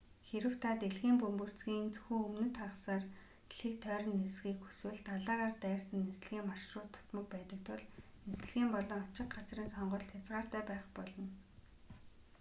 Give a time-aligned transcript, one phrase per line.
[0.27, 3.03] хэрэв та дэлхийн бөмбөрцгийн зөвхөн өмнөд хагасаар
[3.47, 7.83] дэлхийг тойрон нисэхийг хүсвэл далайгаар дайрсан нислэгийн маршрут дутмаг байдаг тул
[8.29, 11.27] нислэг болон очих газрын сонголт хязгаартай байх болно